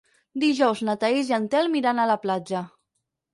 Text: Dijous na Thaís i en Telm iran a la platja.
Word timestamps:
Dijous 0.43 0.79
na 0.87 0.95
Thaís 1.03 1.29
i 1.31 1.35
en 1.37 1.45
Telm 1.57 1.77
iran 1.83 2.01
a 2.01 2.07
la 2.13 2.17
platja. 2.25 2.65